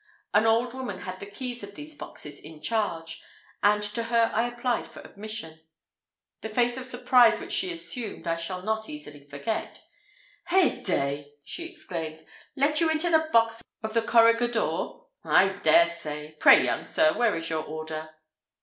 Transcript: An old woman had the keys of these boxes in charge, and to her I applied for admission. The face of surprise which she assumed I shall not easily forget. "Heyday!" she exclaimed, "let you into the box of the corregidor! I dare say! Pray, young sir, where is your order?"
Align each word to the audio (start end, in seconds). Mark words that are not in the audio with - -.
An 0.33 0.47
old 0.47 0.73
woman 0.73 1.01
had 1.01 1.19
the 1.19 1.27
keys 1.29 1.61
of 1.61 1.75
these 1.75 1.93
boxes 1.93 2.39
in 2.39 2.59
charge, 2.59 3.21
and 3.61 3.83
to 3.83 4.05
her 4.05 4.31
I 4.33 4.47
applied 4.47 4.87
for 4.87 4.99
admission. 5.01 5.59
The 6.41 6.49
face 6.49 6.75
of 6.75 6.85
surprise 6.85 7.39
which 7.39 7.53
she 7.53 7.71
assumed 7.71 8.25
I 8.25 8.35
shall 8.37 8.63
not 8.63 8.89
easily 8.89 9.23
forget. 9.23 9.83
"Heyday!" 10.47 11.33
she 11.43 11.65
exclaimed, 11.71 12.25
"let 12.55 12.81
you 12.81 12.89
into 12.89 13.11
the 13.11 13.29
box 13.31 13.61
of 13.83 13.93
the 13.93 14.01
corregidor! 14.01 14.87
I 15.23 15.49
dare 15.61 15.85
say! 15.85 16.35
Pray, 16.39 16.63
young 16.65 16.83
sir, 16.83 17.15
where 17.15 17.35
is 17.35 17.51
your 17.51 17.63
order?" 17.63 18.09